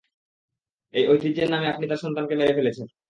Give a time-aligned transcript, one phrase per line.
[0.93, 2.87] এই ঐতিহ্যের নামে আপনি তার সন্তানকে মেরে ফেলেছেন?